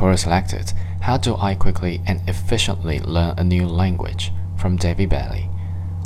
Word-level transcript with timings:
Quora 0.00 0.18
selected 0.18 0.72
How 1.02 1.18
do 1.18 1.36
I 1.36 1.54
quickly 1.54 2.00
and 2.06 2.26
efficiently 2.26 3.00
learn 3.00 3.38
a 3.38 3.44
new 3.44 3.66
language? 3.66 4.32
from 4.56 4.76
David 4.76 5.10
Bailey. 5.10 5.50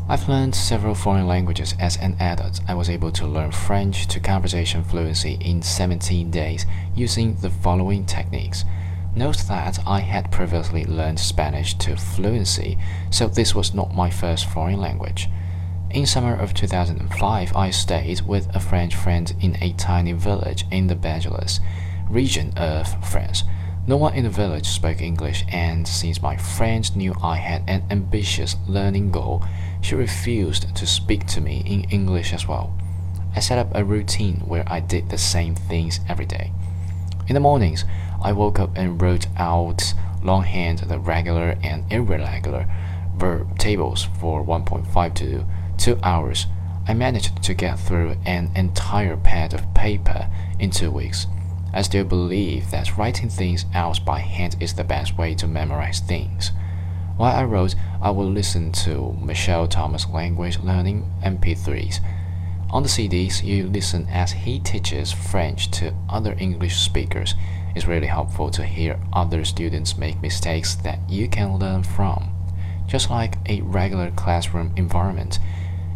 I've 0.09 0.29
learned 0.29 0.57
several 0.57 0.97
foreign 0.97 1.29
languages 1.29 1.77
as 1.79 1.97
an 1.99 2.17
adult. 2.19 2.59
I 2.67 2.75
was 2.75 2.91
able 2.91 3.13
to 3.13 3.25
learn 3.25 3.53
French 3.53 4.09
to 4.09 4.19
conversation 4.19 4.83
fluency 4.83 5.39
in 5.41 5.63
17 5.63 6.29
days 6.33 6.67
using 6.97 7.37
the 7.37 7.51
following 7.51 8.05
techniques. 8.05 8.65
Note 9.15 9.39
that 9.47 9.79
I 9.87 10.01
had 10.01 10.33
previously 10.33 10.85
learned 10.87 11.21
Spanish 11.21 11.75
to 11.75 11.97
fluency, 11.97 12.77
so 13.13 13.29
this 13.29 13.55
was 13.55 13.75
not 13.75 13.95
my 13.95 14.11
first 14.11 14.47
foreign 14.47 14.81
language. 14.81 15.29
In 15.91 16.05
summer 16.05 16.35
of 16.35 16.53
2005, 16.53 17.55
I 17.55 17.71
stayed 17.71 18.23
with 18.23 18.53
a 18.57 18.59
French 18.59 18.97
friend 18.97 19.33
in 19.41 19.57
a 19.63 19.73
tiny 19.75 20.15
village 20.15 20.65
in 20.73 20.89
the 20.89 20.97
Beaujolais 20.97 21.61
region 22.11 22.53
of 22.57 22.89
France. 23.09 23.45
No 23.87 23.99
one 23.99 24.15
in 24.15 24.25
the 24.25 24.31
village 24.31 24.67
spoke 24.67 25.03
English, 25.03 25.45
and 25.49 25.87
since 25.87 26.23
my 26.23 26.39
friend 26.39 26.97
knew 26.97 27.15
I 27.23 27.37
had 27.37 27.65
an 27.69 27.83
ambitious 27.91 28.57
learning 28.67 29.11
goal, 29.11 29.45
she 29.83 29.95
refused 29.95 30.75
to 30.75 30.87
speak 30.87 31.27
to 31.27 31.43
me 31.43 31.63
in 31.67 31.85
English 31.91 32.33
as 32.33 32.49
well. 32.49 32.75
I 33.37 33.41
set 33.41 33.59
up 33.59 33.75
a 33.75 33.85
routine 33.85 34.37
where 34.47 34.65
I 34.67 34.81
did 34.81 35.11
the 35.11 35.19
same 35.19 35.55
things 35.55 36.01
every 36.09 36.25
day. 36.25 36.51
In 37.29 37.35
the 37.35 37.41
mornings, 37.41 37.85
I 38.23 38.33
woke 38.33 38.59
up 38.59 38.71
and 38.75 39.03
wrote 39.03 39.27
out 39.37 39.93
longhand 40.23 40.79
the 40.79 40.99
regular 40.99 41.59
and 41.63 41.85
irregular 41.93 42.67
verb 43.17 43.59
tables 43.59 44.09
for 44.19 44.43
1.5 44.43 45.15
to 45.17 45.45
2 45.77 45.99
hours. 46.03 46.47
I 46.89 46.95
managed 46.95 47.43
to 47.43 47.53
get 47.53 47.79
through 47.79 48.17
an 48.25 48.51
entire 48.57 49.19
pad 49.19 49.53
of 49.53 49.75
paper 49.75 50.31
in 50.59 50.71
two 50.71 50.91
weeks. 50.91 51.27
I 51.75 51.83
still 51.83 52.05
believe 52.05 52.71
that 52.71 52.97
writing 52.97 53.29
things 53.29 53.67
out 53.75 54.05
by 54.05 54.21
hand 54.21 54.57
is 54.61 54.75
the 54.75 54.85
best 54.85 55.19
way 55.19 55.35
to 55.35 55.49
memorize 55.49 55.99
things. 55.99 56.53
While 57.17 57.35
I 57.35 57.43
wrote, 57.43 57.75
I 58.01 58.11
would 58.11 58.33
listen 58.33 58.71
to 58.85 59.17
Michel 59.21 59.67
Thomas 59.67 60.09
language 60.09 60.61
learning 60.61 61.11
MP3s. 61.25 61.99
On 62.71 62.85
the 62.85 62.89
CDs, 62.89 63.43
you 63.43 63.67
listen 63.67 64.07
as 64.09 64.31
he 64.33 64.61
teaches 64.61 65.11
French 65.11 65.71
to 65.73 65.93
other 66.09 66.37
English 66.39 66.77
speakers. 66.77 67.35
It's 67.75 67.87
really 67.87 68.07
helpful 68.07 68.51
to 68.53 68.65
hear 68.65 69.01
other 69.13 69.45
students 69.45 69.99
make 69.99 70.23
mistakes 70.23 70.77
that 70.77 70.99
you 71.11 71.29
can 71.29 71.59
learn 71.59 71.83
from. 71.83 72.31
Just 72.87 73.11
like 73.11 73.37
a 73.49 73.63
regular 73.63 74.13
classroom 74.13 74.73
environment, 74.77 75.41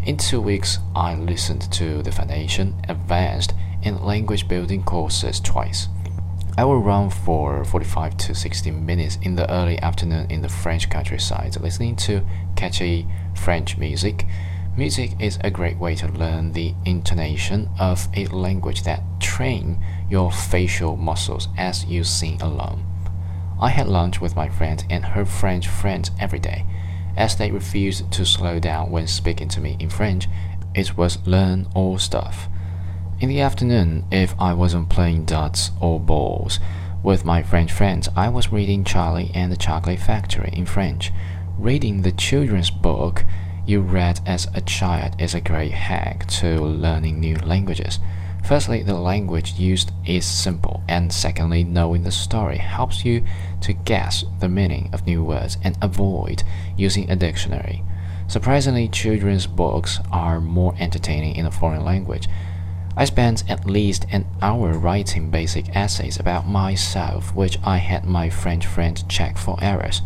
in 0.05 0.17
two 0.17 0.41
weeks, 0.41 0.79
I 0.97 1.15
listened 1.15 1.71
to 1.73 2.03
the 2.03 2.11
Foundation, 2.11 2.75
Advanced, 2.89 3.55
and 3.83 4.01
Language 4.01 4.49
Building 4.49 4.83
courses 4.83 5.41
twice. 5.41 5.89
I 6.59 6.65
will 6.65 6.81
run 6.81 7.11
for 7.11 7.65
45 7.65 8.17
to 8.17 8.35
60 8.35 8.73
minutes 8.73 9.17
in 9.23 9.37
the 9.37 9.49
early 9.49 9.79
afternoon 9.79 10.31
in 10.31 10.43
the 10.43 10.49
French 10.49 10.91
countryside, 10.91 11.61
listening 11.61 11.95
to 11.97 12.27
catchy 12.57 13.07
French 13.37 13.79
music. 13.79 14.27
Music 14.77 15.13
is 15.21 15.39
a 15.43 15.51
great 15.51 15.77
way 15.79 15.95
to 15.95 16.09
learn 16.09 16.53
the 16.53 16.75
intonation 16.85 17.69
of 17.79 18.09
a 18.15 18.27
language 18.27 18.83
that 18.83 19.03
train 19.21 19.79
your 20.11 20.33
facial 20.33 20.97
muscles 20.97 21.47
as 21.57 21.85
you 21.85 22.03
sing 22.03 22.43
along. 22.43 22.85
I 23.61 23.71
had 23.71 23.87
lunch 23.87 24.21
with 24.21 24.37
my 24.37 24.49
friend 24.49 24.85
and 24.91 25.05
her 25.05 25.25
French 25.25 25.69
friends 25.69 26.11
every 26.21 26.39
day. 26.39 26.65
As 27.17 27.37
they 27.37 27.51
refused 27.51 28.11
to 28.13 28.25
slow 28.25 28.59
down 28.59 28.91
when 28.91 29.07
speaking 29.07 29.49
to 29.49 29.61
me 29.61 29.77
in 29.81 29.91
French, 29.91 30.29
it 30.75 30.97
was 30.97 31.25
learn 31.27 31.69
all 31.75 31.99
stuff. 31.99 32.49
In 33.21 33.29
the 33.29 33.41
afternoon, 33.41 34.05
if 34.13 34.33
I 34.39 34.55
wasn't 34.55 34.91
playing 34.91 35.25
darts 35.25 35.73
or 35.81 35.99
balls 35.99 36.61
with 37.03 37.25
my 37.25 37.43
French 37.43 37.73
friends, 37.73 38.09
I 38.15 38.29
was 38.29 38.53
reading 38.53 38.85
Charlie 38.85 39.33
and 39.35 39.51
the 39.51 39.57
Chocolate 39.57 39.99
Factory 39.99 40.51
in 40.53 40.67
French. 40.67 41.11
Reading 41.59 42.03
the 42.03 42.13
children's 42.13 42.71
book 42.71 43.25
you 43.67 43.81
read 43.81 44.21
as 44.25 44.47
a 44.55 44.61
child 44.61 45.21
is 45.21 45.35
a 45.35 45.41
great 45.41 45.73
hack 45.73 46.29
to 46.29 46.61
learning 46.61 47.19
new 47.19 47.35
languages. 47.39 47.99
Firstly, 48.45 48.85
the 48.85 48.95
language 48.95 49.55
used 49.55 49.91
is 50.07 50.25
simple, 50.25 50.85
and 50.89 51.13
secondly, 51.13 51.65
knowing 51.65 52.05
the 52.05 52.13
story 52.13 52.59
helps 52.59 53.05
you 53.05 53.25
to 53.63 53.73
guess 53.73 54.25
the 54.39 54.49
meaning 54.49 54.91
of 54.93 55.07
new 55.07 55.25
words 55.25 55.59
and 55.65 55.77
avoid 55.83 56.45
using 56.77 57.11
a 57.11 57.17
dictionary. 57.17 57.83
Surprisingly, 58.29 58.87
children's 58.87 59.49
books 59.49 59.99
are 60.13 60.41
more 60.41 60.77
entertaining 60.79 61.35
in 61.35 61.47
a 61.47 61.51
foreign 61.51 61.85
language. 61.85 62.29
I 62.99 63.05
spent 63.05 63.49
at 63.49 63.65
least 63.65 64.07
an 64.11 64.27
hour 64.43 64.73
writing 64.73 65.31
basic 65.31 65.77
essays 65.77 66.19
about 66.19 66.49
myself, 66.49 67.33
which 67.33 67.57
I 67.63 67.77
had 67.77 68.05
my 68.05 68.29
French 68.29 68.67
friend 68.67 69.09
check 69.09 69.39
for 69.39 69.57
errors. 69.63 70.03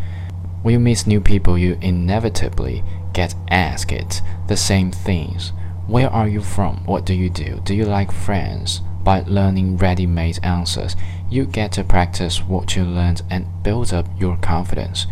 When 0.60 0.74
you 0.74 0.78
meet 0.78 1.06
new 1.06 1.22
people, 1.22 1.56
you 1.56 1.78
inevitably 1.80 2.84
get 3.14 3.34
asked 3.48 4.22
the 4.46 4.58
same 4.58 4.92
things. 4.92 5.54
Where 5.86 6.10
are 6.10 6.28
you 6.28 6.42
from? 6.42 6.84
What 6.84 7.06
do 7.06 7.14
you 7.14 7.30
do? 7.30 7.62
Do 7.64 7.74
you 7.74 7.86
like 7.86 8.12
friends? 8.12 8.82
By 9.02 9.24
learning 9.26 9.78
ready 9.78 10.04
made 10.06 10.38
answers, 10.42 10.94
you 11.30 11.46
get 11.46 11.72
to 11.72 11.84
practice 11.84 12.42
what 12.42 12.76
you 12.76 12.84
learned 12.84 13.22
and 13.30 13.46
build 13.62 13.94
up 13.94 14.06
your 14.20 14.36
confidence. 14.36 15.06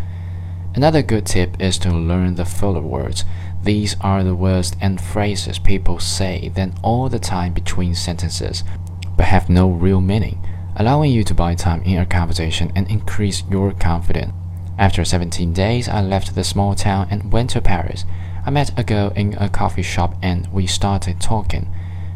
Another 0.75 1.01
good 1.01 1.25
tip 1.25 1.59
is 1.59 1.79
to 1.79 1.91
learn 1.91 2.35
the 2.35 2.45
filler 2.45 2.83
words. 2.83 3.25
These 3.63 3.97
are 4.01 4.25
the 4.25 4.35
words 4.35 4.75
and 4.81 5.01
phrases 5.01 5.59
people 5.59 5.99
say 5.99 6.51
then 6.55 6.75
all 6.83 7.09
the 7.09 7.19
time 7.19 7.53
between 7.53 7.95
sentences, 7.95 8.65
but 9.17 9.27
have 9.27 9.51
no 9.51 9.69
real 9.69 10.01
meaning, 10.01 10.43
allowing 10.77 11.13
you 11.13 11.25
to 11.25 11.35
buy 11.35 11.55
time 11.55 11.83
in 11.83 11.99
a 11.99 12.07
conversation 12.07 12.73
and 12.75 12.89
increase 12.89 13.43
your 13.51 13.73
confidence. 13.73 14.33
After 14.79 15.05
17 15.05 15.53
days, 15.53 15.91
I 15.91 16.01
left 16.01 16.35
the 16.35 16.43
small 16.43 16.75
town 16.75 17.09
and 17.11 17.31
went 17.31 17.51
to 17.51 17.61
Paris. 17.61 18.07
I 18.47 18.51
met 18.51 18.79
a 18.79 18.83
girl 18.83 19.13
in 19.15 19.35
a 19.35 19.51
coffee 19.51 19.83
shop 19.83 20.15
and 20.23 20.51
we 20.51 20.67
started 20.67 21.21
talking. 21.21 21.71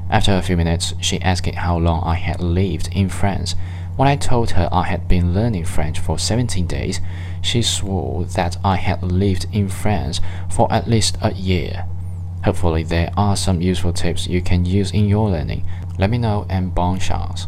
After 0.09 0.33
a 0.33 0.41
few 0.41 0.57
minutes, 0.57 0.95
she 0.99 1.21
asked 1.21 1.55
how 1.55 1.77
long 1.77 2.03
I 2.05 2.15
had 2.15 2.41
lived 2.41 2.89
in 2.93 3.11
France. 3.11 3.55
When 3.97 4.09
I 4.09 4.17
told 4.17 4.51
her 4.53 4.69
I 4.73 4.83
had 4.83 5.07
been 5.07 5.33
learning 5.33 5.67
French 5.67 6.01
for 6.01 6.19
17 6.19 6.67
days, 6.67 7.01
she 7.43 7.63
swore 7.63 8.25
that 8.25 8.57
I 8.65 8.77
had 8.77 9.03
lived 9.05 9.47
in 9.53 9.69
France 9.69 10.21
for 10.51 10.73
at 10.73 10.89
least 10.89 11.17
a 11.23 11.33
year. 11.33 11.87
Hopefully, 12.45 12.83
there 12.83 13.13
are 13.17 13.37
some 13.37 13.61
useful 13.61 13.93
tips 13.93 14.27
you 14.27 14.43
can 14.43 14.65
use 14.65 14.91
in 14.91 15.09
your 15.09 15.31
learning. 15.31 15.65
Let 15.97 16.11
me 16.11 16.19
know 16.19 16.45
and 16.51 16.75
bon 16.75 16.99
chance. 16.99 17.47